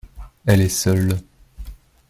[0.47, 1.19] Elle est seule.